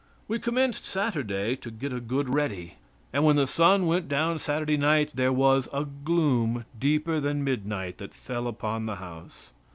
[0.27, 2.77] We commenced Saturday to get a good ready.
[3.13, 7.99] And when the sun went down Saturday night there was a gloom deeper than midnight
[7.99, 9.51] that fell upon the house.